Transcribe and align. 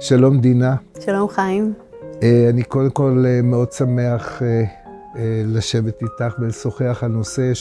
שלום 0.00 0.40
דינה. 0.40 0.76
שלום 1.00 1.28
חיים. 1.28 1.74
אני 2.50 2.62
קודם 2.62 2.90
כל 2.90 3.24
מאוד 3.42 3.72
שמח 3.72 4.42
לשבת 5.44 6.02
איתך 6.02 6.34
ולשוחח 6.38 6.98
על 7.02 7.10
נושא 7.10 7.52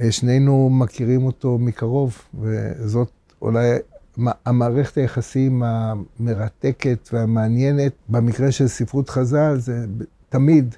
ששנינו 0.00 0.70
מכירים 0.70 1.26
אותו 1.26 1.58
מקרוב, 1.58 2.18
וזאת 2.40 3.10
אולי 3.42 3.68
המערכת 4.46 4.96
היחסים 4.96 5.62
המרתקת 5.62 7.08
והמעניינת. 7.12 7.92
במקרה 8.08 8.52
של 8.52 8.68
ספרות 8.68 9.10
חז"ל 9.10 9.56
זה 9.58 9.86
תמיד 10.28 10.74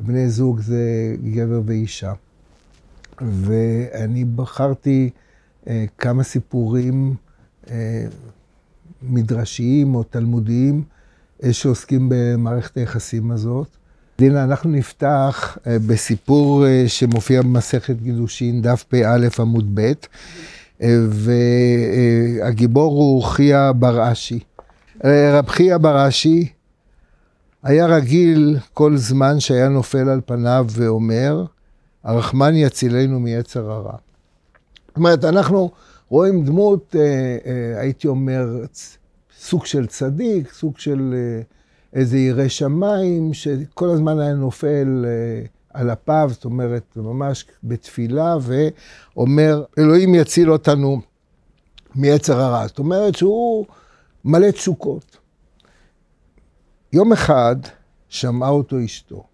בני 0.00 0.28
זוג 0.28 0.60
זה 0.60 1.14
גבר 1.34 1.60
ואישה. 1.66 2.12
ואני 3.20 4.24
בחרתי 4.24 5.10
כמה 5.98 6.22
סיפורים 6.22 7.14
מדרשיים 9.02 9.94
או 9.94 10.02
תלמודיים 10.02 10.82
שעוסקים 11.52 12.08
במערכת 12.12 12.76
היחסים 12.76 13.30
הזאת. 13.30 13.66
דינה, 14.18 14.44
אנחנו 14.44 14.70
נפתח 14.70 15.58
בסיפור 15.66 16.64
שמופיע 16.86 17.42
במסכת 17.42 17.96
קידושין, 18.04 18.62
דף 18.62 18.82
פא 18.82 19.16
עמוד 19.38 19.70
ב', 19.74 19.92
והגיבור 21.08 22.92
הוא 22.92 23.22
חייא 23.22 23.72
בר 23.72 24.12
אשי. 24.12 24.38
רב 25.04 25.48
חייא 25.48 25.76
בר 25.76 26.08
אשי 26.08 26.48
היה 27.62 27.86
רגיל 27.86 28.58
כל 28.74 28.96
זמן 28.96 29.40
שהיה 29.40 29.68
נופל 29.68 30.08
על 30.08 30.20
פניו 30.26 30.66
ואומר, 30.70 31.44
הרחמן 32.04 32.54
יצילנו 32.54 33.20
מיצר 33.20 33.70
הרע. 33.70 33.96
זאת 34.88 34.96
אומרת, 34.96 35.24
אנחנו 35.24 35.70
רואים 36.12 36.44
דמות, 36.44 36.94
הייתי 37.76 38.08
אומר, 38.08 38.46
סוג 39.38 39.66
של 39.66 39.86
צדיק, 39.86 40.52
סוג 40.52 40.78
של 40.78 41.14
איזה 41.92 42.18
ירא 42.18 42.48
שמיים, 42.48 43.34
שכל 43.34 43.90
הזמן 43.90 44.20
היה 44.20 44.34
נופל 44.34 45.04
על 45.70 45.90
אפיו, 45.90 46.28
זאת 46.32 46.44
אומרת, 46.44 46.96
ממש 46.96 47.44
בתפילה, 47.64 48.36
ואומר, 48.42 49.64
אלוהים 49.78 50.14
יציל 50.14 50.52
אותנו 50.52 51.00
מיצר 51.94 52.40
הרע. 52.40 52.66
זאת 52.66 52.78
אומרת 52.78 53.14
שהוא 53.14 53.66
מלא 54.24 54.50
תשוקות. 54.50 55.16
יום 56.92 57.12
אחד 57.12 57.56
שמעה 58.08 58.50
אותו 58.50 58.84
אשתו. 58.84 59.24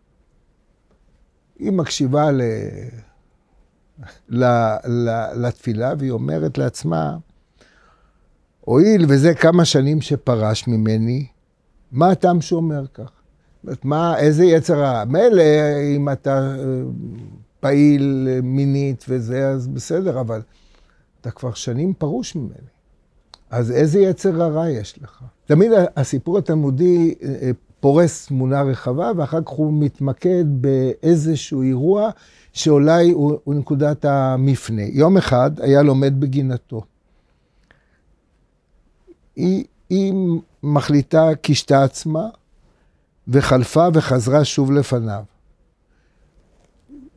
היא 1.58 1.72
מקשיבה 1.72 2.30
ל... 2.30 2.40
לתפילה, 5.34 5.92
והיא 5.98 6.10
אומרת 6.10 6.58
לעצמה, 6.58 7.16
הואיל 8.60 9.04
וזה 9.08 9.34
כמה 9.34 9.64
שנים 9.64 10.00
שפרש 10.00 10.68
ממני, 10.68 11.26
מה 11.92 12.10
הטעם 12.10 12.40
שאומר 12.40 12.84
כך? 12.94 13.10
מה, 13.84 14.18
איזה 14.18 14.44
יצר 14.44 14.84
הרע? 14.84 15.04
מילא 15.04 15.42
אם 15.96 16.08
אתה 16.12 16.56
פעיל 17.60 18.28
מינית 18.42 19.04
וזה, 19.08 19.48
אז 19.48 19.68
בסדר, 19.68 20.20
אבל 20.20 20.40
אתה 21.20 21.30
כבר 21.30 21.54
שנים 21.54 21.94
פרוש 21.94 22.36
ממני. 22.36 22.68
אז 23.50 23.70
איזה 23.70 23.98
יצר 23.98 24.42
הרע 24.42 24.70
יש 24.70 24.98
לך? 25.02 25.22
תמיד 25.46 25.72
הסיפור 25.96 26.38
התלמודי 26.38 27.14
פורס 27.80 28.26
תמונה 28.26 28.62
רחבה, 28.62 29.10
ואחר 29.16 29.42
כך 29.42 29.50
הוא 29.50 29.82
מתמקד 29.82 30.44
באיזשהו 30.48 31.62
אירוע 31.62 32.10
שאולי 32.58 33.10
הוא, 33.10 33.38
הוא 33.44 33.54
נקודת 33.54 34.04
המפנה. 34.04 34.82
יום 34.82 35.16
אחד 35.16 35.60
היה 35.60 35.82
לומד 35.82 36.20
בגינתו. 36.20 36.82
היא, 39.36 39.64
היא 39.90 40.14
מחליטה, 40.62 41.28
קישתה 41.42 41.84
עצמה, 41.84 42.28
וחלפה 43.28 43.88
וחזרה 43.94 44.44
שוב 44.44 44.72
לפניו. 44.72 45.22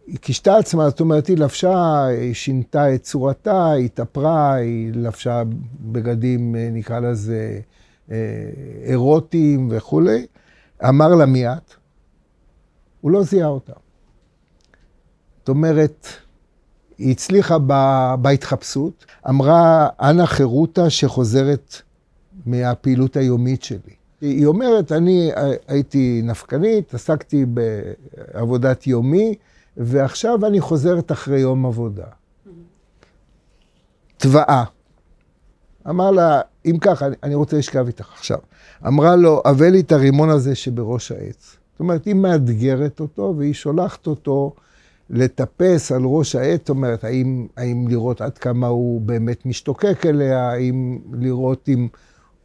היא 0.08 0.18
קישתה 0.18 0.58
עצמה, 0.58 0.90
זאת 0.90 1.00
אומרת, 1.00 1.28
היא 1.28 1.38
לבשה, 1.38 2.06
היא 2.06 2.34
שינתה 2.34 2.96
את 2.96 3.04
צורתה, 3.04 3.72
היא 3.72 3.86
התאפרה, 3.86 4.54
היא 4.54 4.92
לבשה 4.94 5.44
בגדים, 5.82 6.56
נקרא 6.56 7.00
לזה, 7.00 7.60
אירוטיים 8.84 9.68
וכולי. 9.72 10.26
אמר 10.90 11.16
לה 11.16 11.26
מי 11.26 11.48
את? 11.48 11.74
הוא 13.02 13.12
לא 13.12 13.24
זיהה 13.24 13.48
אותה. 13.48 13.74
זאת 15.42 15.50
אומרת, 15.50 16.08
היא 16.98 17.12
הצליחה 17.12 17.58
בהתחפשות, 18.22 19.06
אמרה, 19.30 19.88
אנא 20.02 20.26
חירותה 20.26 20.90
שחוזרת 20.90 21.82
מהפעילות 22.46 23.16
היומית 23.16 23.64
שלי. 23.64 23.96
היא 24.22 24.46
אומרת, 24.46 24.92
אני 24.92 25.32
הייתי 25.68 26.22
נפקנית, 26.24 26.94
עסקתי 26.94 27.46
בעבודת 27.46 28.88
יומי, 28.88 29.36
ועכשיו 29.78 30.46
אני 30.46 30.62
חוזרת 30.62 31.12
אחרי 31.12 31.40
יום 31.40 31.66
עבודה. 31.66 32.06
תוואה. 34.18 34.64
אמר 35.90 36.12
לה, 36.12 36.42
אם 36.66 36.78
ככה, 36.82 37.08
אני 37.24 37.36
רוצה 37.36 37.58
לשכב 37.58 37.88
איתך 37.88 38.10
עכשיו. 38.14 38.38
אמרה 38.88 39.16
לו, 39.16 39.42
הבא 39.46 39.66
לי 39.66 39.80
את 39.80 39.92
הרימון 39.92 40.30
הזה 40.30 40.56
שבראש 40.56 41.12
העץ. 41.12 41.58
זאת 41.72 41.80
אומרת, 41.80 42.06
היא 42.06 42.16
מאתגרת 42.16 43.00
אותו, 43.00 43.34
והיא 43.38 43.54
שולחת 43.54 44.08
אותו 44.08 44.54
לטפס 45.12 45.92
על 45.92 46.02
ראש 46.04 46.36
העץ, 46.36 46.60
זאת 46.60 46.70
אומרת, 46.70 47.04
האם, 47.04 47.48
האם 47.58 47.88
לראות 47.88 48.22
עד 48.22 48.38
כמה 48.38 48.68
הוא 48.68 49.02
באמת 49.02 49.46
משתוקק 49.46 50.06
אליה, 50.06 50.50
האם 50.50 51.00
לראות 51.14 51.70
אם 51.70 51.88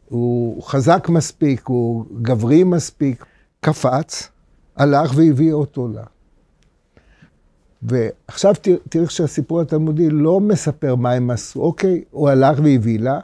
הוא 0.09 0.63
חזק 0.63 1.09
מספיק, 1.09 1.67
הוא 1.67 2.05
גברי 2.21 2.63
מספיק. 2.63 3.25
קפץ, 3.59 4.29
הלך 4.75 5.11
והביא 5.15 5.53
אותו 5.53 5.87
לה. 5.87 6.03
ועכשיו 7.81 8.53
תראי 8.89 9.07
שהסיפור 9.09 9.61
התלמודי 9.61 10.09
לא 10.09 10.39
מספר 10.39 10.95
מה 10.95 11.11
הם 11.11 11.29
עשו, 11.29 11.61
אוקיי, 11.61 12.03
הוא 12.11 12.29
הלך 12.29 12.59
והביא 12.63 12.99
לה. 12.99 13.19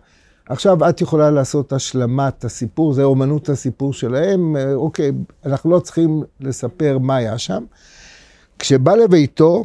עכשיו 0.49 0.89
את 0.89 1.01
יכולה 1.01 1.31
לעשות 1.31 1.73
השלמת 1.73 2.45
הסיפור, 2.45 2.93
זה 2.93 3.03
אומנות 3.03 3.49
הסיפור 3.49 3.93
שלהם, 3.93 4.55
אוקיי, 4.73 5.11
אנחנו 5.45 5.71
לא 5.71 5.79
צריכים 5.79 6.23
לספר 6.39 6.97
מה 6.97 7.15
היה 7.15 7.37
שם. 7.37 7.63
כשבא 8.63 8.95
לביתו, 8.95 9.63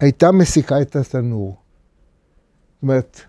הייתה 0.00 0.32
מסיקה 0.32 0.82
את 0.82 0.96
התנור. 0.96 1.48
זאת 1.48 2.82
אומרת, 2.82 3.20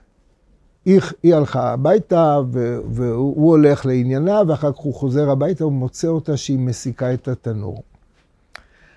היא, 0.85 1.01
היא 1.23 1.35
הלכה 1.35 1.71
הביתה, 1.73 2.39
והוא 2.91 3.49
הולך 3.49 3.85
לעניינה, 3.85 4.41
ואחר 4.47 4.71
כך 4.71 4.77
הוא 4.77 4.93
חוזר 4.93 5.29
הביתה, 5.29 5.63
הוא 5.63 5.71
מוצא 5.73 6.07
אותה 6.07 6.37
שהיא 6.37 6.59
מסיקה 6.59 7.13
את 7.13 7.27
התנור. 7.27 7.83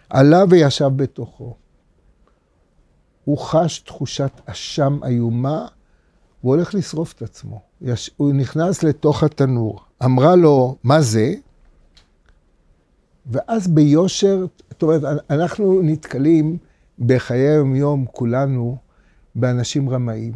עלה 0.09 0.44
וישב 0.50 0.91
בתוכו. 0.97 1.54
הוא 3.25 3.38
חש 3.38 3.78
תחושת 3.78 4.41
אשם 4.47 4.98
איומה, 5.04 5.66
הוא 6.41 6.54
הולך 6.54 6.75
לשרוף 6.75 7.12
את 7.12 7.22
עצמו. 7.22 7.60
יש, 7.81 8.10
הוא 8.16 8.32
נכנס 8.32 8.82
לתוך 8.82 9.22
התנור. 9.22 9.81
אמרה 10.04 10.37
לו, 10.37 10.77
מה 10.82 11.00
זה? 11.00 11.34
ואז 13.27 13.69
ביושר, 13.69 14.47
זאת 14.80 14.82
אומרת, 14.82 15.22
אנחנו 15.30 15.80
נתקלים 15.82 16.56
בחיי 16.98 17.48
היום-יום, 17.48 18.04
כולנו, 18.12 18.76
באנשים 19.34 19.91
רמאים. 19.91 20.32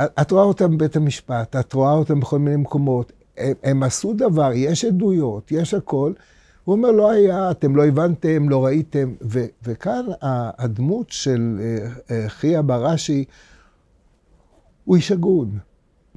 את 0.00 0.30
רואה 0.30 0.42
אותם 0.42 0.76
בבית 0.76 0.96
המשפט, 0.96 1.56
את 1.56 1.72
רואה 1.72 1.92
אותם 1.92 2.20
בכל 2.20 2.38
מיני 2.38 2.56
מקומות. 2.56 3.12
הם, 3.36 3.52
הם 3.62 3.82
עשו 3.82 4.12
דבר, 4.12 4.50
יש 4.54 4.84
עדויות, 4.84 5.52
יש 5.52 5.74
הכל. 5.74 6.12
הוא 6.64 6.74
אומר, 6.74 6.90
לא 6.90 7.10
היה, 7.10 7.50
אתם 7.50 7.76
לא 7.76 7.86
הבנתם, 7.86 8.48
לא 8.48 8.64
ראיתם. 8.64 9.14
ו, 9.22 9.44
וכאן 9.62 10.06
הדמות 10.58 11.10
של 11.10 11.60
חייא 12.26 12.60
בראשי, 12.60 13.24
הוא 14.84 14.96
איש 14.96 15.12
הגון. 15.12 15.58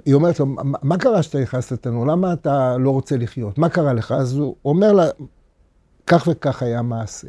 היא 0.06 0.14
אומרת 0.14 0.40
לו, 0.40 0.46
מה 0.84 0.98
קרה 0.98 1.24
שאתה 1.24 1.40
נכנס 1.40 1.72
לתנור? 1.72 2.08
למה 2.08 2.34
אתה 2.34 2.78
לא 2.78 2.92
רוצה 2.92 3.18
לחיות? 3.18 3.58
מה 3.58 3.70
קרה 3.70 3.94
לך? 3.94 4.12
אז 4.12 4.38
הוא 4.38 4.56
אומר 4.66 4.94
לה, 4.94 5.06
כך 6.10 6.28
וכך 6.32 6.64
היה 6.64 6.82
מעשה. 6.82 7.28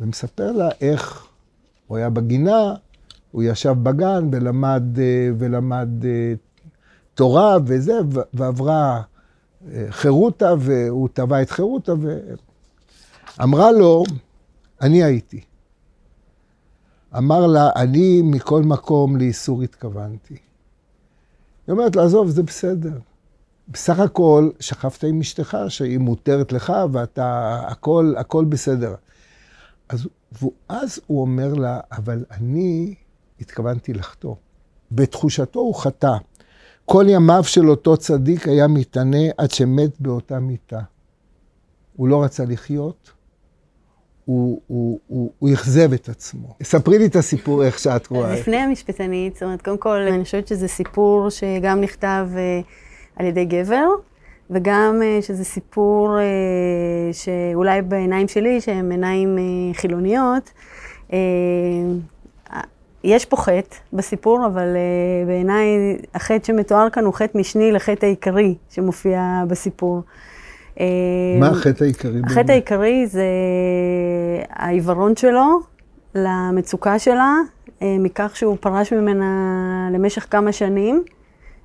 ומספר 0.00 0.52
לה 0.52 0.68
איך 0.80 1.26
הוא 1.86 1.96
היה 1.96 2.10
בגינה, 2.10 2.74
הוא 3.30 3.42
ישב 3.42 3.74
בגן 3.82 4.28
ולמד, 4.32 4.82
ולמד 5.38 5.88
תורה 7.14 7.56
וזה, 7.66 7.92
ועברה 8.34 9.02
חירותה, 9.90 10.54
והוא 10.58 11.08
טבע 11.12 11.42
את 11.42 11.50
חירותה, 11.50 11.92
ואמרה 13.38 13.72
לו, 13.72 14.04
אני 14.80 15.04
הייתי. 15.04 15.40
אמר 17.16 17.46
לה, 17.46 17.70
אני 17.76 18.22
מכל 18.22 18.62
מקום 18.62 19.16
לאיסור 19.16 19.62
התכוונתי. 19.62 20.34
היא 21.66 21.72
אומרת 21.72 21.96
לה, 21.96 22.04
עזוב, 22.04 22.28
זה 22.28 22.42
בסדר. 22.42 22.98
בסך 23.68 23.98
הכל 23.98 24.50
שכבת 24.60 25.04
עם 25.04 25.20
אשתך, 25.20 25.56
שהיא 25.68 25.98
מותרת 25.98 26.52
לך, 26.52 26.72
ואתה, 26.92 27.60
הכל, 27.68 28.14
הכל 28.16 28.44
בסדר. 28.44 28.94
אז, 29.88 30.08
ואז 30.42 31.00
הוא 31.06 31.20
אומר 31.20 31.54
לה, 31.54 31.80
אבל 31.92 32.24
אני 32.30 32.94
התכוונתי 33.40 33.92
לחטוא. 33.92 34.34
בתחושתו 34.92 35.60
הוא 35.60 35.74
חטא. 35.74 36.16
כל 36.84 37.04
ימיו 37.08 37.44
של 37.44 37.70
אותו 37.70 37.96
צדיק 37.96 38.48
היה 38.48 38.66
מתענה 38.66 39.24
עד 39.38 39.50
שמת 39.50 40.00
באותה 40.00 40.40
מיטה. 40.40 40.80
הוא 41.96 42.08
לא 42.08 42.24
רצה 42.24 42.44
לחיות, 42.44 43.12
הוא, 44.24 44.60
אכזב 45.54 45.92
את 45.92 46.08
עצמו. 46.08 46.56
ספרי 46.62 46.98
לי 46.98 47.06
את 47.06 47.16
הסיפור 47.16 47.64
איך 47.64 47.78
שאת 47.78 48.06
רואה. 48.06 48.34
לפני 48.34 48.56
המשפטנית, 48.56 49.34
זאת 49.34 49.42
אומרת, 49.42 49.62
קודם 49.62 49.78
כל, 49.78 49.96
אני 49.96 50.24
חושבת 50.24 50.48
שזה 50.48 50.68
סיפור 50.68 51.30
שגם 51.30 51.80
נכתב 51.80 52.28
אה, 52.36 52.60
על 53.16 53.26
ידי 53.26 53.44
גבר, 53.44 53.88
וגם 54.50 55.00
אה, 55.02 55.18
שזה 55.22 55.44
סיפור 55.44 56.18
אה, 56.18 56.24
שאולי 57.12 57.82
בעיניים 57.82 58.28
שלי, 58.28 58.60
שהן 58.60 58.90
עיניים 58.90 59.38
אה, 59.38 59.74
חילוניות, 59.74 60.52
יש 63.04 63.24
פה 63.24 63.36
חטא 63.36 63.76
בסיפור, 63.92 64.46
אבל 64.46 64.76
בעיניי 65.26 65.66
החטא 66.14 66.46
שמתואר 66.46 66.90
כאן 66.90 67.04
הוא 67.04 67.14
חטא 67.14 67.38
משני 67.38 67.72
לחטא 67.72 68.06
העיקרי 68.06 68.54
שמופיע 68.70 69.44
בסיפור. 69.48 70.02
מה 71.40 71.48
החטא 71.48 71.84
העיקרי? 71.84 72.20
החטא 72.24 72.52
העיקרי 72.52 73.06
זה 73.06 73.26
העיוורון 74.50 75.16
שלו 75.16 75.60
למצוקה 76.14 76.98
שלה, 76.98 77.34
מכך 77.80 78.32
שהוא 78.34 78.56
פרש 78.60 78.92
ממנה 78.92 79.88
למשך 79.92 80.26
כמה 80.30 80.52
שנים, 80.52 81.04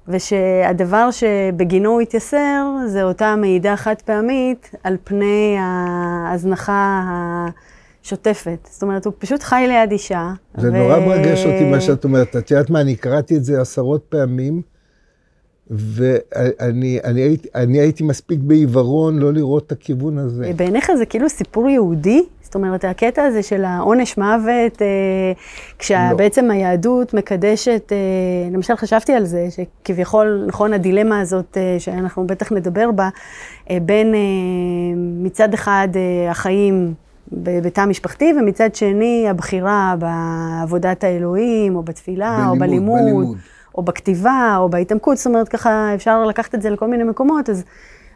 ושהדבר 0.07 1.09
שבגינו 1.11 1.89
הוא 1.89 2.01
התייסר 2.01 2.65
זה 2.87 3.03
אותה 3.03 3.35
מעידה 3.35 3.75
חד 3.75 3.95
פעמית 4.05 4.71
על 4.83 4.97
פני 5.03 5.55
ההזנחה 5.59 7.03
ה... 7.09 7.47
שוטפת. 8.03 8.67
זאת 8.71 8.83
אומרת, 8.83 9.05
הוא 9.05 9.13
פשוט 9.19 9.43
חי 9.43 9.65
ליד 9.67 9.91
אישה. 9.91 10.33
זה 10.57 10.69
ו... 10.69 10.71
נורא 10.71 10.99
מרגש 10.99 11.45
אותי 11.45 11.63
מה 11.71 11.81
שאת 11.81 12.03
אומרת. 12.03 12.35
את 12.35 12.51
יודעת 12.51 12.69
מה, 12.69 12.81
אני 12.81 12.95
קראתי 12.95 13.35
את 13.37 13.43
זה 13.43 13.61
עשרות 13.61 14.03
פעמים, 14.09 14.61
ואני 15.69 16.99
אני 17.03 17.21
הייתי, 17.21 17.47
אני 17.55 17.79
הייתי 17.79 18.03
מספיק 18.03 18.39
בעיוורון 18.39 19.19
לא 19.19 19.33
לראות 19.33 19.67
את 19.67 19.71
הכיוון 19.71 20.17
הזה. 20.17 20.51
בעיניך 20.55 20.91
זה 20.97 21.05
כאילו 21.05 21.29
סיפור 21.29 21.69
יהודי? 21.69 22.23
זאת 22.51 22.55
אומרת, 22.55 22.85
הקטע 22.85 23.23
הזה 23.23 23.43
של 23.43 23.65
העונש 23.65 24.17
מוות, 24.17 24.81
אה, 24.81 24.87
כשבעצם 25.79 26.45
לא. 26.45 26.53
היהדות 26.53 27.13
מקדשת, 27.13 27.91
אה, 27.91 27.97
למשל 28.51 28.75
חשבתי 28.75 29.13
על 29.13 29.25
זה, 29.25 29.47
שכביכול, 29.49 30.43
נכון, 30.47 30.73
הדילמה 30.73 31.19
הזאת, 31.19 31.57
אה, 31.57 31.75
שאנחנו 31.79 32.27
בטח 32.27 32.51
נדבר 32.51 32.91
בה, 32.91 33.09
אה, 33.69 33.77
בין 33.81 34.15
אה, 34.15 34.19
מצד 34.95 35.53
אחד 35.53 35.87
אה, 35.95 36.31
החיים 36.31 36.93
בתא 37.31 37.81
המשפחתי, 37.81 38.33
ומצד 38.39 38.75
שני 38.75 39.25
הבחירה 39.29 39.95
בעבודת 39.99 41.03
האלוהים, 41.03 41.75
או 41.75 41.83
בתפילה, 41.83 42.37
בלימוד, 42.37 42.49
או 42.53 42.59
בלימוד, 42.59 43.01
בלימוד, 43.01 43.37
או 43.75 43.83
בכתיבה, 43.83 44.55
או 44.57 44.69
בהתעמקות, 44.69 45.17
זאת 45.17 45.27
אומרת, 45.27 45.49
ככה 45.49 45.95
אפשר 45.95 46.25
לקחת 46.25 46.55
את 46.55 46.61
זה 46.61 46.69
לכל 46.69 46.87
מיני 46.87 47.03
מקומות, 47.03 47.49
אז 47.49 47.63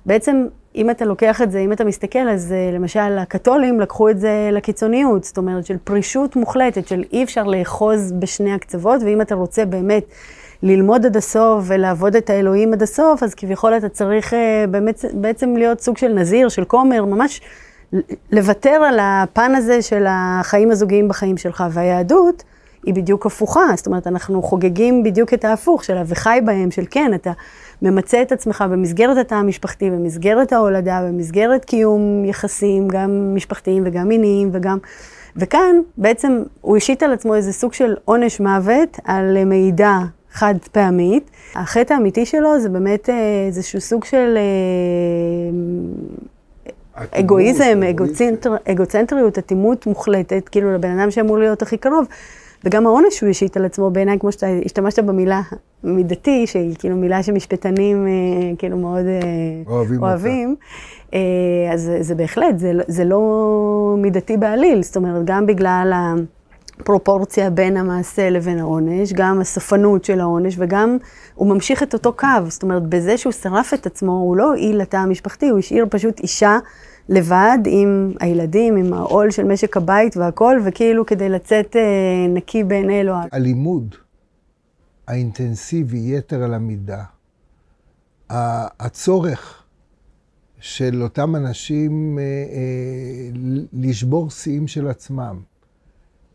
בעצם, 0.05 0.47
אם 0.75 0.89
אתה 0.89 1.05
לוקח 1.05 1.41
את 1.41 1.51
זה, 1.51 1.59
אם 1.59 1.71
אתה 1.71 1.83
מסתכל, 1.83 2.29
אז 2.29 2.51
אה, 2.51 2.71
למשל, 2.73 3.17
הקתולים 3.17 3.79
לקחו 3.79 4.09
את 4.09 4.19
זה 4.19 4.49
לקיצוניות, 4.51 5.23
זאת 5.23 5.37
אומרת, 5.37 5.65
של 5.65 5.77
פרישות 5.83 6.35
מוחלטת, 6.35 6.87
של 6.87 7.03
אי 7.13 7.23
אפשר 7.23 7.43
לאחוז 7.43 8.11
בשני 8.11 8.53
הקצוות, 8.53 9.01
ואם 9.03 9.21
אתה 9.21 9.35
רוצה 9.35 9.65
באמת... 9.65 10.03
ללמוד 10.63 11.05
עד 11.05 11.17
הסוף 11.17 11.63
ולעבוד 11.67 12.15
את 12.15 12.29
האלוהים 12.29 12.73
עד 12.73 12.83
הסוף, 12.83 13.23
אז 13.23 13.35
כביכול 13.35 13.77
אתה 13.77 13.89
צריך 13.89 14.33
אה, 14.33 14.65
באמת, 14.69 15.05
בעצם 15.13 15.55
להיות 15.57 15.81
סוג 15.81 15.97
של 15.97 16.07
נזיר, 16.07 16.49
של 16.49 16.65
כומר, 16.65 17.05
ממש 17.05 17.41
לוותר 18.31 18.69
על 18.69 18.99
הפן 19.01 19.55
הזה 19.55 19.81
של 19.81 20.05
החיים 20.09 20.71
הזוגיים 20.71 21.07
בחיים 21.07 21.37
שלך. 21.37 21.63
והיהדות 21.71 22.43
היא 22.85 22.93
בדיוק 22.93 23.25
הפוכה, 23.25 23.65
זאת 23.75 23.87
אומרת, 23.87 24.07
אנחנו 24.07 24.41
חוגגים 24.41 25.03
בדיוק 25.03 25.33
את 25.33 25.45
ההפוך 25.45 25.83
של 25.83 25.97
וחי 26.05 26.39
בהם, 26.45 26.71
של 26.71 26.83
כן, 26.89 27.13
אתה 27.13 27.31
ממצה 27.81 28.21
את 28.21 28.31
עצמך 28.31 28.63
במסגרת 28.71 29.17
התא 29.17 29.35
המשפחתי, 29.35 29.89
במסגרת 29.89 30.53
ההולדה, 30.53 31.01
במסגרת 31.07 31.65
קיום 31.65 32.25
יחסים, 32.25 32.87
גם 32.87 33.35
משפחתיים 33.35 33.83
וגם 33.85 34.07
מיניים 34.07 34.49
וגם... 34.53 34.77
וכאן 35.35 35.75
בעצם 35.97 36.43
הוא 36.61 36.77
השית 36.77 37.03
על 37.03 37.13
עצמו 37.13 37.35
איזה 37.35 37.53
סוג 37.53 37.73
של 37.73 37.95
עונש 38.05 38.39
מוות 38.39 38.99
על 39.03 39.43
מידע 39.45 39.97
חד 40.31 40.55
פעמית. 40.71 41.29
החטא 41.55 41.93
האמיתי 41.93 42.25
שלו 42.25 42.59
זה 42.59 42.69
באמת 42.69 43.09
אה, 43.09 43.45
איזשהו 43.47 43.81
סוג 43.81 44.05
של 44.05 44.37
אה, 44.37 44.43
אגואיזם, 47.11 47.79
אגוצנטריות, 48.71 49.37
אטימות 49.37 49.87
מוחלטת, 49.87 50.49
כאילו 50.49 50.73
לבן 50.73 50.99
אדם 50.99 51.11
שאמור 51.11 51.37
להיות 51.37 51.61
הכי 51.61 51.77
קרוב. 51.77 52.07
וגם 52.65 52.87
העונש 52.87 53.15
שהוא 53.17 53.29
השית 53.29 53.57
על 53.57 53.65
עצמו, 53.65 53.89
בעיניי, 53.91 54.19
כמו 54.19 54.31
שאתה 54.31 54.47
השתמשת 54.65 55.03
במילה 55.03 55.41
מידתי, 55.83 56.47
שהיא 56.47 56.75
כאילו 56.79 56.95
מילה 56.95 57.23
שמשפטנים 57.23 58.07
אה, 58.07 58.11
כאילו 58.57 58.77
מאוד 58.77 59.05
אה, 59.05 59.21
אוהבים. 59.67 60.03
אוהבים. 60.03 60.55
אה, 61.13 61.19
אז 61.73 61.91
זה 61.99 62.15
בהחלט, 62.15 62.59
זה, 62.59 62.73
לא, 62.73 62.83
זה 62.87 63.05
לא 63.05 63.95
מידתי 63.97 64.37
בעליל, 64.37 64.83
זאת 64.83 64.95
אומרת, 64.95 65.25
גם 65.25 65.45
בגלל 65.45 65.93
הפרופורציה 66.79 67.49
בין 67.49 67.77
המעשה 67.77 68.29
לבין 68.29 68.59
העונש, 68.59 69.13
גם 69.13 69.41
הסופנות 69.41 70.05
של 70.05 70.19
העונש, 70.19 70.55
וגם 70.57 70.97
הוא 71.35 71.47
ממשיך 71.47 71.83
את 71.83 71.93
אותו 71.93 72.13
קו, 72.13 72.27
זאת 72.47 72.63
אומרת, 72.63 72.83
בזה 72.83 73.17
שהוא 73.17 73.33
שרף 73.33 73.73
את 73.73 73.85
עצמו, 73.85 74.11
הוא 74.11 74.35
לא 74.35 74.47
הועיל 74.47 74.77
לתא 74.77 74.97
המשפחתי, 74.97 75.49
הוא 75.49 75.59
השאיר 75.59 75.85
פשוט 75.89 76.19
אישה 76.19 76.57
לבד 77.09 77.57
עם 77.65 78.13
הילדים, 78.19 78.75
עם 78.75 78.93
העול 78.93 79.31
של 79.31 79.43
משק 79.43 79.77
הבית 79.77 80.17
והכל, 80.17 80.59
וכאילו 80.65 81.05
כדי 81.05 81.29
לצאת 81.29 81.75
אה, 81.75 81.81
נקי 82.29 82.63
בעיני 82.63 83.01
אלוהים. 83.01 83.29
הלימוד 83.31 83.95
האינטנסיבי, 85.07 86.15
יתר 86.17 86.43
על 86.43 86.53
המידה, 86.53 87.03
הצורך 88.29 89.63
של 90.59 91.03
אותם 91.03 91.35
אנשים 91.35 92.19
אה, 92.19 92.23
אה, 92.23 93.59
לשבור 93.73 94.29
שיאים 94.29 94.67
של 94.67 94.87
עצמם. 94.87 95.39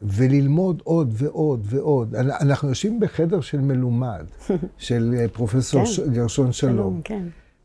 וללמוד 0.02 0.82
עוד 0.84 1.14
ועוד 1.16 1.66
ועוד. 1.70 2.14
אנחנו 2.14 2.68
יושבים 2.68 3.00
בחדר 3.00 3.40
של 3.40 3.60
מלומד, 3.60 4.24
של 4.78 5.14
אה, 5.18 5.28
פרופסור 5.28 5.84
כן. 5.84 6.12
גרשון 6.12 6.52
שלום. 6.52 7.00
כן. 7.04 7.22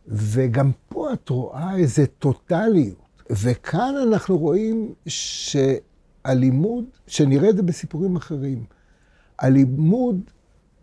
וגם 0.08 0.72
פה 0.90 1.14
את 1.14 1.30
רואה 1.30 1.78
איזה 1.78 2.06
טוטליות. 2.08 3.06
וכאן 3.30 3.94
אנחנו 4.08 4.38
רואים 4.38 4.94
שהלימוד, 5.08 6.86
שנראה 7.08 7.50
את 7.50 7.56
זה 7.58 7.64
בסיפורים 7.64 8.16
אחרים, 8.16 8.66
הלימוד 9.40 10.22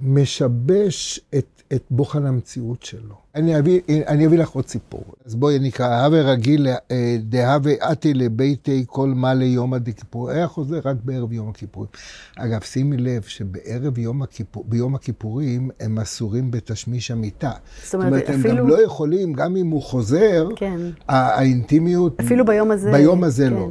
משבש 0.01 1.21
את 1.39 1.52
את 1.75 1.83
בוחן 1.91 2.27
המציאות 2.27 2.83
שלו. 2.83 3.15
אני 3.35 3.59
אביא, 3.59 3.81
אני 4.07 4.27
אביא 4.27 4.39
לך 4.39 4.49
עוד 4.51 4.69
סיפור. 4.69 5.05
אז 5.25 5.35
בואי 5.35 5.59
נקרא, 5.59 6.05
הווה 6.05 6.23
רגיל 6.23 6.69
אה, 6.69 7.17
דהווה 7.21 7.73
אתי 7.93 8.15
לביתי 8.15 8.85
כל 8.89 9.09
מה 9.09 9.35
ליום 9.35 9.75
הדכיפור. 9.75 10.31
היה 10.31 10.49
חוזר 10.49 10.81
רק 10.85 10.97
בערב 11.05 11.33
יום 11.33 11.49
הכיפורים. 11.49 11.91
אגב, 12.37 12.61
שימי 12.61 12.97
לב 12.97 13.23
שבערב 13.23 13.99
יום, 13.99 14.23
הכיפור, 14.23 14.65
ביום 14.69 14.95
הכיפורים 14.95 15.71
הם 15.81 15.99
אסורים 15.99 16.51
בתשמיש 16.51 17.11
המיטה. 17.11 17.53
זאת 17.85 17.95
אומרת, 17.95 18.13
זאת 18.13 18.29
אומרת 18.29 18.41
אפילו... 18.41 18.51
הם 18.51 18.59
גם 18.59 18.69
לא 18.69 18.85
יכולים, 18.85 19.33
גם 19.33 19.57
אם 19.57 19.71
הוא 19.71 19.83
חוזר, 19.83 20.49
כן. 20.57 20.81
האינטימיות... 21.09 22.21
אפילו 22.21 22.45
ביום 22.45 22.71
הזה. 22.71 22.93
ביום 22.93 23.25
הזה 23.25 23.51
לא. 23.51 23.57
כן. 23.57 23.63
לא. 23.63 23.71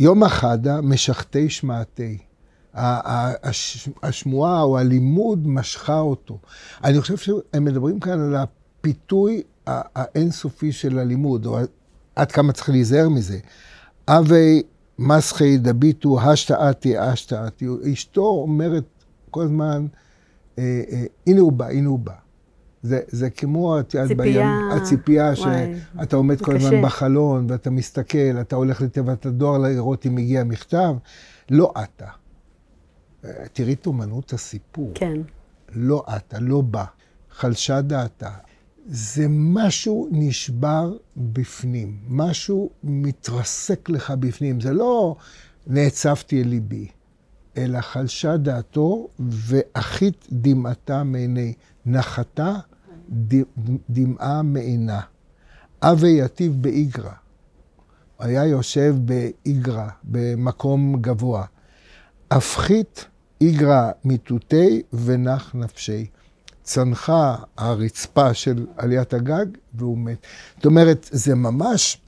יום 0.00 0.22
החדה 0.22 0.80
משכתי 0.80 1.48
שמעתי. 1.48 2.18
השמועה 4.02 4.62
או 4.62 4.78
הלימוד 4.78 5.48
משכה 5.48 5.98
אותו. 5.98 6.38
אני 6.84 7.00
חושב 7.00 7.16
שהם 7.16 7.64
מדברים 7.64 8.00
כאן 8.00 8.20
על 8.20 8.36
הפיתוי 8.36 9.42
האינסופי 9.66 10.72
של 10.72 10.98
הלימוד, 10.98 11.46
או 11.46 11.58
עד 12.16 12.32
כמה 12.32 12.52
צריך 12.52 12.68
להיזהר 12.68 13.08
מזה. 13.08 13.38
אבי 14.08 14.62
מסחי 14.98 15.58
דביטו 15.58 16.20
השתאתי 16.20 16.98
השתאתי. 16.98 17.66
אשתו 17.92 18.26
אומרת 18.26 18.84
כל 19.30 19.42
הזמן, 19.42 19.86
אה, 20.58 20.82
אה, 20.92 21.04
הנה 21.26 21.40
הוא 21.40 21.52
בא, 21.52 21.68
הנה 21.68 21.88
הוא 21.88 21.98
בא. 21.98 22.12
זה, 22.82 23.00
זה 23.08 23.30
כמו, 23.30 23.80
את 23.80 23.94
יודעת, 23.94 24.08
ציפייה, 24.08 24.58
הציפייה 24.76 25.36
שאתה 25.36 26.16
עומד 26.16 26.40
כל 26.40 26.56
הזמן 26.56 26.82
בחלון 26.82 27.46
ואתה 27.50 27.70
מסתכל, 27.70 28.40
אתה 28.40 28.56
הולך 28.56 28.80
לתיבת 28.80 29.26
הדואר 29.26 29.58
לראות 29.58 30.06
אם 30.06 30.16
הגיע 30.16 30.44
מכתב. 30.44 30.94
לא 31.50 31.72
אתה. 31.84 32.19
תראי 33.52 33.72
את 33.72 33.86
אומנות 33.86 34.32
הסיפור. 34.32 34.92
כן. 34.94 35.20
לא 35.72 36.04
אתה, 36.16 36.38
לא 36.40 36.60
בא. 36.60 36.84
חלשה 37.30 37.80
דעתה. 37.80 38.30
זה 38.86 39.26
משהו 39.28 40.08
נשבר 40.10 40.96
בפנים, 41.16 41.98
משהו 42.08 42.70
מתרסק 42.84 43.88
לך 43.90 44.10
בפנים. 44.10 44.60
זה 44.60 44.72
לא 44.72 45.16
נעצבתי 45.66 46.42
אל 46.42 46.48
ליבי, 46.48 46.88
אלא 47.56 47.80
חלשה 47.80 48.36
דעתו 48.36 49.08
ואחית 49.18 50.26
דמעתה 50.32 51.02
מעיני. 51.04 51.54
נחתה 51.86 52.56
דמעה 53.90 54.42
מעינה. 54.42 55.00
אבי 55.82 56.20
יתיב 56.20 56.62
באיגרא. 56.62 57.12
היה 58.18 58.46
יושב 58.46 58.96
באיגרא, 58.98 59.88
במקום 60.04 60.96
גבוה. 61.00 61.44
הפחית 62.30 63.04
איגרא 63.40 63.90
מיתותי 64.04 64.82
ונח 64.92 65.54
נפשי. 65.54 66.06
צנחה 66.62 67.36
הרצפה 67.56 68.34
של 68.34 68.66
עליית 68.76 69.14
הגג 69.14 69.46
והוא 69.74 69.98
מת. 69.98 70.26
זאת 70.56 70.66
אומרת, 70.66 71.08
זה 71.12 71.34
ממש 71.34 72.00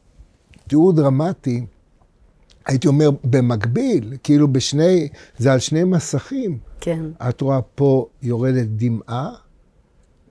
תיאור 0.68 0.92
דרמטי, 0.92 1.66
הייתי 2.66 2.88
אומר, 2.88 3.10
במקביל, 3.24 4.16
כאילו 4.22 4.48
בשני, 4.48 5.08
זה 5.38 5.52
על 5.52 5.58
שני 5.58 5.84
מסכים. 5.84 6.58
כן. 6.80 7.04
את 7.28 7.40
רואה 7.40 7.62
פה 7.62 8.06
יורדת 8.22 8.66
דמעה, 8.66 9.30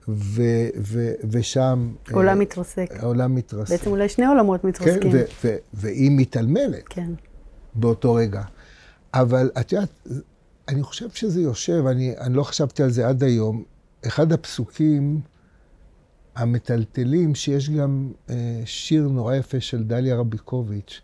ו, 0.08 0.42
ו, 0.80 1.12
ושם... 1.30 1.92
עולם 2.12 2.28
אה, 2.28 2.34
מתרסק. 2.34 2.92
עולם 3.02 3.34
מתרסק. 3.34 3.70
בעצם 3.70 3.90
אולי 3.90 4.08
שני 4.08 4.26
עולמות 4.26 4.64
מתרסקים. 4.64 5.12
כן, 5.12 5.18
ו, 5.18 5.24
ו, 5.44 5.56
והיא 5.74 6.10
מתעלמלת. 6.10 6.84
כן. 6.88 7.10
באותו 7.74 8.14
רגע. 8.14 8.42
אבל 9.14 9.50
את 9.60 9.72
יודעת, 9.72 10.08
אני 10.68 10.82
חושב 10.82 11.10
שזה 11.10 11.40
יושב, 11.40 11.84
אני, 11.86 12.18
אני 12.18 12.34
לא 12.34 12.42
חשבתי 12.42 12.82
על 12.82 12.90
זה 12.90 13.08
עד 13.08 13.22
היום. 13.22 13.64
אחד 14.06 14.32
הפסוקים 14.32 15.20
המטלטלים, 16.36 17.34
שיש 17.34 17.70
גם 17.70 18.12
אה, 18.30 18.62
שיר 18.64 19.08
נורא 19.08 19.34
יפה 19.34 19.60
של 19.60 19.84
דליה 19.84 20.16
רביקוביץ', 20.16 21.00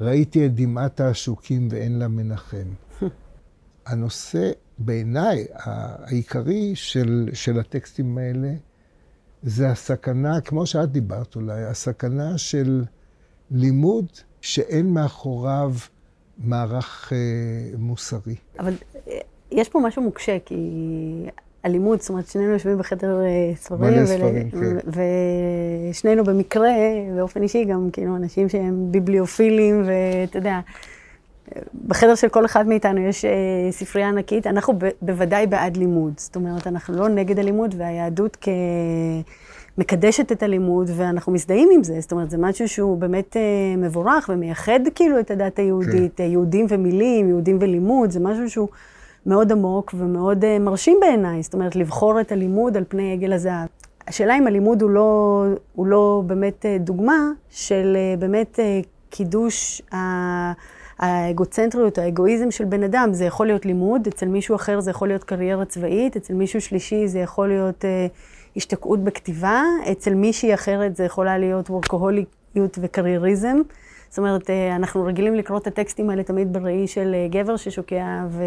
ראיתי 0.00 0.46
את 0.46 0.54
דמעת 0.54 1.00
העשוקים 1.00 1.68
ואין 1.70 1.98
לה 1.98 2.08
מנחם. 2.08 2.66
הנושא, 3.86 4.50
בעיניי, 4.78 5.46
העיקרי 5.52 6.72
של, 6.74 7.28
של 7.32 7.58
הטקסטים 7.58 8.18
האלה, 8.18 8.54
זה 9.42 9.70
הסכנה, 9.70 10.40
כמו 10.40 10.66
שאת 10.66 10.92
דיברת 10.92 11.36
אולי, 11.36 11.64
הסכנה 11.64 12.38
של 12.38 12.84
לימוד 13.50 14.06
שאין 14.40 14.90
מאחוריו 14.90 15.74
מערך 16.38 17.12
אה, 17.12 17.18
מוסרי. 17.78 18.36
אבל 18.58 18.74
יש 19.50 19.68
פה 19.68 19.80
משהו 19.80 20.02
מוקשה, 20.02 20.36
כי 20.44 20.56
הלימוד, 21.64 22.00
זאת 22.00 22.08
אומרת, 22.08 22.26
שנינו 22.26 22.52
יושבים 22.52 22.78
בחדר 22.78 23.20
אה, 23.20 23.52
ספרים. 23.56 23.94
מלא 23.94 24.06
ספרים, 24.06 24.50
כן. 24.50 24.76
ושנינו 25.90 26.24
במקרה, 26.24 26.72
באופן 27.16 27.42
אישי, 27.42 27.64
גם 27.64 27.88
כאילו 27.92 28.16
אנשים 28.16 28.48
שהם 28.48 28.86
ביבליופילים, 28.90 29.82
ואתה 29.86 30.38
יודע, 30.38 30.60
בחדר 31.86 32.14
של 32.14 32.28
כל 32.28 32.44
אחד 32.44 32.66
מאיתנו 32.66 33.00
יש 33.00 33.24
אה, 33.24 33.30
ספרייה 33.70 34.08
ענקית. 34.08 34.46
אנחנו 34.46 34.72
ב- 34.78 34.88
בוודאי 35.02 35.46
בעד 35.46 35.76
לימוד. 35.76 36.12
זאת 36.16 36.36
אומרת, 36.36 36.66
אנחנו 36.66 36.96
לא 36.96 37.08
נגד 37.08 37.38
הלימוד, 37.38 37.74
והיהדות 37.78 38.36
כ... 38.40 38.48
מקדשת 39.78 40.32
את 40.32 40.42
הלימוד, 40.42 40.90
ואנחנו 40.96 41.32
מזדהים 41.32 41.68
עם 41.74 41.84
זה. 41.84 42.00
זאת 42.00 42.12
אומרת, 42.12 42.30
זה 42.30 42.38
משהו 42.38 42.68
שהוא 42.68 42.98
באמת 42.98 43.36
אה, 43.36 43.42
מבורך 43.78 44.30
ומייחד 44.32 44.80
כאילו 44.94 45.20
את 45.20 45.30
הדת 45.30 45.58
היהודית, 45.58 46.12
כן. 46.16 46.24
יהודים 46.24 46.66
ומילים, 46.68 47.28
יהודים 47.28 47.58
ולימוד, 47.60 48.10
זה 48.10 48.20
משהו 48.20 48.50
שהוא 48.50 48.68
מאוד 49.26 49.52
עמוק 49.52 49.94
ומאוד 49.98 50.44
אה, 50.44 50.58
מרשים 50.58 50.98
בעיניי. 51.00 51.42
זאת 51.42 51.54
אומרת, 51.54 51.76
לבחור 51.76 52.20
את 52.20 52.32
הלימוד 52.32 52.76
על 52.76 52.84
פני 52.88 53.12
עגל 53.12 53.32
הזהב. 53.32 53.68
השאלה 54.08 54.38
אם 54.38 54.46
הלימוד 54.46 54.82
הוא 54.82 54.90
לא, 54.90 55.44
הוא 55.72 55.86
לא 55.86 56.22
באמת 56.26 56.66
אה, 56.66 56.78
דוגמה 56.78 57.30
של 57.50 57.96
אה, 57.96 58.16
באמת 58.18 58.60
אה, 58.60 58.80
קידוש 59.10 59.82
ה... 59.94 59.96
האגוצנטריות, 60.98 61.98
האגואיזם 61.98 62.50
של 62.50 62.64
בן 62.64 62.82
אדם, 62.82 63.08
זה 63.12 63.24
יכול 63.24 63.46
להיות 63.46 63.66
לימוד, 63.66 64.06
אצל 64.06 64.26
מישהו 64.26 64.56
אחר 64.56 64.80
זה 64.80 64.90
יכול 64.90 65.08
להיות 65.08 65.24
קריירה 65.24 65.64
צבאית, 65.64 66.16
אצל 66.16 66.34
מישהו 66.34 66.60
שלישי 66.60 67.08
זה 67.08 67.18
יכול 67.18 67.48
להיות 67.48 67.84
אה, 67.84 68.06
השתקעות 68.56 69.04
בכתיבה, 69.04 69.62
אצל 69.92 70.14
מישהי 70.14 70.54
אחרת 70.54 70.96
זה 70.96 71.04
יכולה 71.04 71.38
להיות 71.38 71.70
וורקוהוליות 71.70 72.78
וקרייריזם. 72.78 73.56
זאת 74.08 74.18
אומרת, 74.18 74.50
אה, 74.50 74.76
אנחנו 74.76 75.04
רגילים 75.04 75.34
לקרוא 75.34 75.58
את 75.58 75.66
הטקסטים 75.66 76.10
האלה 76.10 76.22
תמיד 76.22 76.52
בראי 76.52 76.86
של 76.86 77.14
אה, 77.14 77.28
גבר 77.30 77.56
ששוקע, 77.56 78.24
ו... 78.30 78.42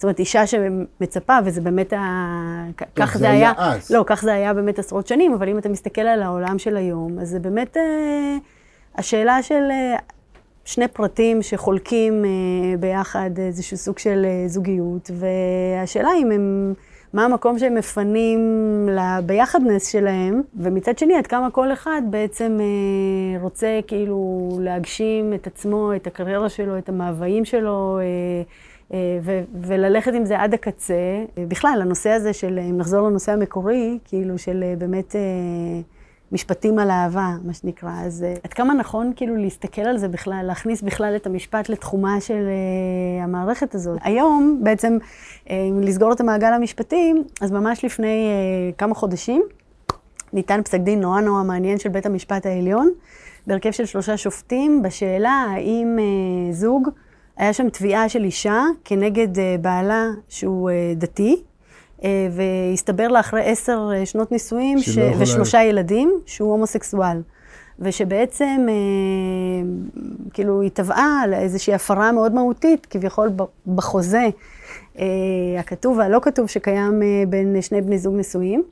זאת 0.00 0.04
אומרת, 0.04 0.18
אישה 0.18 0.46
שמצפה, 0.46 1.38
וזה 1.44 1.60
באמת, 1.60 1.92
ה... 1.92 2.64
כך 2.96 3.16
זה 3.16 3.30
היה, 3.30 3.52
אז. 3.56 3.90
לא, 3.90 4.04
כך 4.06 4.22
זה 4.22 4.34
היה 4.34 4.54
באמת 4.54 4.78
עשרות 4.78 5.06
שנים, 5.06 5.32
אבל 5.32 5.48
אם 5.48 5.58
אתה 5.58 5.68
מסתכל 5.68 6.00
על 6.00 6.22
העולם 6.22 6.58
של 6.58 6.76
היום, 6.76 7.18
אז 7.18 7.28
זה 7.28 7.38
באמת 7.38 7.76
אה, 7.76 8.36
השאלה 8.96 9.42
של 9.42 9.62
אה, 9.70 9.96
שני 10.64 10.88
פרטים 10.88 11.42
שחולקים 11.42 12.24
אה, 12.24 12.76
ביחד 12.76 13.30
איזשהו 13.38 13.76
סוג 13.76 13.98
של 13.98 14.24
אה, 14.24 14.48
זוגיות, 14.48 15.10
והשאלה 15.14 16.08
אם 16.22 16.30
הם... 16.30 16.74
מה 17.12 17.24
המקום 17.24 17.58
שהם 17.58 17.74
מפנים 17.74 18.40
לביחדנס 18.88 19.92
שלהם, 19.92 20.42
ומצד 20.58 20.98
שני, 20.98 21.14
עד 21.14 21.26
כמה 21.26 21.50
כל 21.50 21.72
אחד 21.72 22.02
בעצם 22.10 22.58
אה, 22.60 23.40
רוצה 23.40 23.80
כאילו 23.86 24.48
להגשים 24.60 25.34
את 25.34 25.46
עצמו, 25.46 25.96
את 25.96 26.06
הקריירה 26.06 26.48
שלו, 26.48 26.78
את 26.78 26.88
המאוויים 26.88 27.44
שלו, 27.44 27.98
אה, 28.00 28.42
וללכת 29.62 30.12
עם 30.14 30.24
זה 30.24 30.40
עד 30.40 30.54
הקצה. 30.54 31.24
בכלל, 31.48 31.78
הנושא 31.82 32.10
הזה 32.10 32.32
של, 32.32 32.58
אם 32.70 32.78
נחזור 32.78 33.08
לנושא 33.08 33.32
המקורי, 33.32 33.98
כאילו 34.04 34.38
של 34.38 34.64
באמת... 34.78 35.14
משפטים 36.32 36.78
על 36.78 36.90
אהבה, 36.90 37.30
מה 37.44 37.52
שנקרא. 37.52 37.90
אז 38.04 38.24
עד 38.44 38.52
כמה 38.52 38.74
נכון 38.74 39.12
כאילו 39.16 39.36
להסתכל 39.36 39.80
על 39.80 39.98
זה 39.98 40.08
בכלל, 40.08 40.44
להכניס 40.46 40.82
בכלל 40.82 41.16
את 41.16 41.26
המשפט 41.26 41.68
לתחומה 41.68 42.20
של 42.20 42.48
המערכת 43.22 43.74
הזאת. 43.74 43.98
היום, 44.02 44.60
בעצם, 44.62 44.98
אם 45.50 45.80
לסגור 45.82 46.12
את 46.12 46.20
המעגל 46.20 46.52
המשפטי, 46.52 47.12
אז 47.40 47.50
ממש 47.50 47.84
לפני 47.84 48.28
כמה 48.78 48.94
חודשים, 48.94 49.42
ניתן 50.32 50.62
פסק 50.62 50.80
דין 50.80 51.00
נורא 51.00 51.20
נורא 51.20 51.42
מעניין 51.42 51.78
של 51.78 51.88
בית 51.88 52.06
המשפט 52.06 52.46
העליון, 52.46 52.90
בהרכב 53.46 53.70
של 53.70 53.84
שלושה 53.84 54.16
שופטים, 54.16 54.82
בשאלה 54.82 55.46
האם 55.50 55.98
זוג, 56.50 56.88
היה 57.40 57.52
שם 57.52 57.68
תביעה 57.68 58.08
של 58.08 58.24
אישה 58.24 58.62
כנגד 58.84 59.36
uh, 59.36 59.40
בעלה 59.60 60.06
שהוא 60.28 60.70
uh, 60.70 60.98
דתי, 60.98 61.42
אה, 62.04 62.28
והסתבר 62.30 63.08
לה 63.08 63.20
אחרי 63.20 63.42
עשר 63.44 63.90
אה, 63.94 64.06
שנות 64.06 64.32
נישואים 64.32 64.78
ש... 64.78 64.98
ושלושה 65.18 65.62
ילדים 65.62 66.12
שהוא 66.26 66.50
הומוסקסואל. 66.50 67.22
ושבעצם, 67.78 68.66
אה, 68.68 69.94
כאילו, 70.32 70.60
היא 70.60 70.70
טבעה 70.70 71.20
על 71.24 71.34
איזושהי 71.34 71.74
הפרה 71.74 72.12
מאוד 72.12 72.34
מהותית, 72.34 72.86
כביכול 72.86 73.30
בחוזה 73.66 74.28
הכתוב 75.58 75.98
והלא 75.98 76.18
כתוב 76.22 76.46
שקיים 76.46 77.02
בין 77.28 77.62
שני 77.62 77.80
בני 77.80 77.98
זוג 77.98 78.14
נשואים. 78.16 78.62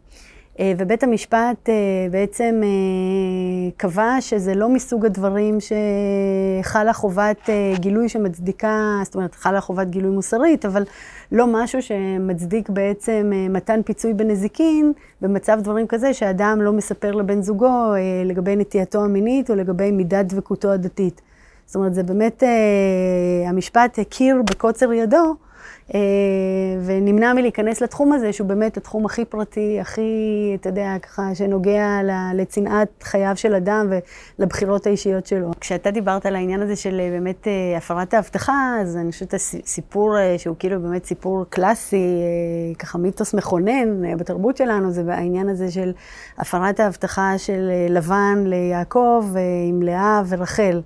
אה, 0.61 0.73
ובית 0.79 1.03
המשפט 1.03 1.69
אה, 1.69 1.75
בעצם 2.11 2.61
אה, 2.63 3.71
קבע 3.77 4.17
שזה 4.21 4.55
לא 4.55 4.69
מסוג 4.69 5.07
הדברים 5.07 5.59
שחלה 5.61 6.93
חובת 6.93 7.51
גילוי 7.75 8.09
שמצדיקה, 8.09 9.01
זאת 9.05 9.15
אומרת, 9.15 9.35
חלה 9.35 9.61
חובת 9.61 9.89
גילוי 9.89 10.11
מוסרית, 10.11 10.67
אבל 10.67 10.85
לא 11.33 11.47
משהו 11.47 11.83
שמצדיק 11.83 12.69
בעצם 12.69 13.33
מתן 13.51 13.83
פיצוי 13.83 14.15
בנזיקין 14.15 14.93
במצב 15.21 15.59
דברים 15.63 15.87
כזה 15.87 16.15
שאדם 16.15 16.59
לא 16.63 16.73
מספר 16.73 17.11
לבן 17.11 17.43
זוגו 17.43 17.93
לגבי 18.25 18.57
נטייתו 18.57 19.05
המינית 19.05 19.51
או 19.51 19.55
לגבי 19.55 19.91
מידת 19.91 20.27
דבקותו 20.27 20.71
הדתית. 20.71 21.21
זאת 21.67 21.77
אומרת, 21.77 21.95
זה 21.95 22.03
באמת, 22.03 22.43
המשפט 23.47 23.99
הכיר 23.99 24.43
בקוצר 24.51 24.93
ידו. 24.93 25.35
אה, 25.95 26.01
ונמנע 26.85 27.33
מלהיכנס 27.33 27.81
לתחום 27.81 28.13
הזה, 28.13 28.33
שהוא 28.33 28.49
באמת 28.49 28.77
התחום 28.77 29.07
הכי 29.07 29.25
פרטי, 29.25 29.81
הכי, 29.81 30.03
אתה 30.61 30.69
יודע, 30.69 30.97
ככה, 31.03 31.35
שנוגע 31.35 32.01
לצנעת 32.35 32.89
חייו 33.03 33.33
של 33.37 33.55
אדם 33.55 33.93
ולבחירות 34.39 34.87
האישיות 34.87 35.27
שלו. 35.27 35.51
כשאתה 35.61 35.91
דיברת 35.91 36.27
על 36.27 36.37
העניין 36.37 36.63
הזה 36.63 36.77
של 36.77 37.01
אה, 37.01 37.11
באמת 37.11 37.49
אה, 37.49 37.77
הפרת 37.77 38.15
ההבטחה, 38.15 38.77
אז 38.83 38.97
אני 38.97 39.13
חושבת 39.13 39.35
סיפור 39.65 40.17
שהוא 40.37 40.57
כאילו 40.59 40.83
באמת 40.83 41.05
סיפור 41.05 41.45
קלאסי, 41.51 42.07
ככה 42.79 42.99
מיתוס 42.99 43.35
מכונן 43.35 44.17
בתרבות 44.17 44.57
שלנו, 44.57 44.91
זה 44.91 45.03
העניין 45.09 45.49
הזה 45.49 45.71
של 45.71 45.93
הפרת 46.39 46.81
ההבטחה 46.81 47.39
של 47.39 47.71
לבן 47.89 48.45
ליעקב 48.47 49.25
עם 49.69 49.83
לאה 49.83 50.23
ורחל. 50.29 50.81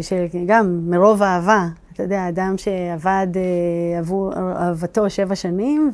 שגם 0.00 0.80
מרוב 0.90 1.22
אהבה, 1.22 1.66
אתה 1.98 2.06
יודע, 2.06 2.28
אדם 2.28 2.54
שעבד 2.56 3.26
אה, 3.36 3.98
עבור 3.98 4.32
אהבתו 4.36 5.10
שבע 5.10 5.34
שנים, 5.34 5.90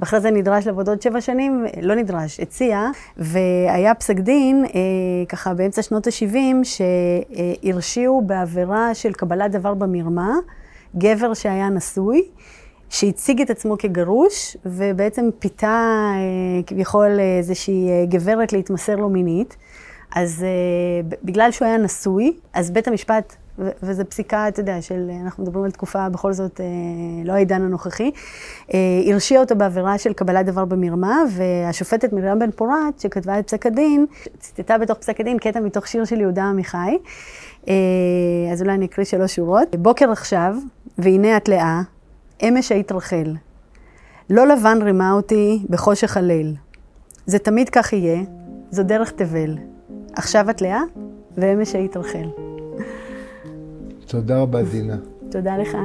ואחרי 0.00 0.20
זה 0.20 0.30
נדרש 0.30 0.66
לעבוד 0.66 0.88
עוד 0.88 1.02
שבע 1.02 1.20
שנים, 1.20 1.64
לא 1.82 1.94
נדרש, 1.94 2.40
הציע, 2.40 2.86
והיה 3.16 3.94
פסק 3.94 4.16
דין, 4.16 4.64
אה, 4.64 4.70
ככה 5.28 5.54
באמצע 5.54 5.82
שנות 5.82 6.06
ה-70, 6.06 6.64
שהרשיעו 7.62 8.22
בעבירה 8.26 8.94
של 8.94 9.12
קבלת 9.12 9.50
דבר 9.50 9.74
במרמה, 9.74 10.34
גבר 10.96 11.34
שהיה 11.34 11.68
נשוי. 11.68 12.22
שהציג 12.88 13.40
את 13.40 13.50
עצמו 13.50 13.78
כגרוש, 13.78 14.56
ובעצם 14.66 15.28
פיתה 15.38 16.12
אה, 16.14 16.62
כביכול 16.66 17.20
איזושהי 17.38 18.06
גברת 18.08 18.52
להתמסר 18.52 18.96
לו 18.96 19.08
מינית. 19.08 19.56
אז 20.14 20.44
בגלל 21.22 21.50
שהוא 21.50 21.68
היה 21.68 21.76
נשוי, 21.76 22.32
אז 22.52 22.70
בית 22.70 22.88
המשפט 22.88 23.36
וזו 23.82 24.04
פסיקה, 24.08 24.48
אתה 24.48 24.60
יודע, 24.60 24.82
של, 24.82 25.10
אנחנו 25.24 25.42
מדברים 25.42 25.64
על 25.64 25.70
תקופה, 25.70 26.08
בכל 26.08 26.32
זאת, 26.32 26.60
אה, 26.60 26.66
לא 27.24 27.32
העידן 27.32 27.62
הנוכחי, 27.62 28.10
אה, 28.74 28.78
הרשיע 29.12 29.40
אותו 29.40 29.56
בעבירה 29.56 29.98
של 29.98 30.12
קבלת 30.12 30.46
דבר 30.46 30.64
במרמה, 30.64 31.16
והשופטת 31.30 32.12
מרים 32.12 32.38
בן 32.38 32.50
פורת, 32.50 33.00
שכתבה 33.00 33.38
את 33.38 33.46
פסק 33.46 33.66
הדין, 33.66 34.06
ציטטה 34.38 34.78
בתוך 34.78 34.98
פסק 34.98 35.20
הדין 35.20 35.38
קטע 35.38 35.60
מתוך 35.60 35.86
שיר 35.86 36.04
של 36.04 36.20
יהודה 36.20 36.44
עמיחי, 36.44 36.98
אה, 37.68 37.74
אז 38.52 38.62
אולי 38.62 38.74
אני 38.74 38.86
אקריא 38.86 39.04
שלוש 39.06 39.34
שורות. 39.34 39.76
בוקר 39.76 40.10
עכשיו, 40.10 40.56
והנה 40.98 41.36
את 41.36 41.48
לאה, 41.48 41.82
אמש 42.42 42.72
היית 42.72 42.92
רחל. 42.92 43.34
לא 44.30 44.46
לבן 44.46 44.78
רימה 44.82 45.12
אותי 45.12 45.66
בחושך 45.70 46.16
הליל. 46.16 46.54
זה 47.26 47.38
תמיד 47.38 47.68
כך 47.68 47.92
יהיה, 47.92 48.22
זו 48.70 48.82
דרך 48.82 49.10
תבל. 49.10 49.58
עכשיו 50.12 50.50
את 50.50 50.62
לאה, 50.62 50.80
ואמש 51.36 51.74
היית 51.74 51.96
רחל. 51.96 52.28
תודה 54.10 54.42
רבה, 54.42 54.62
דינה. 54.62 54.96
תודה 55.30 55.56
לך. 55.58 55.76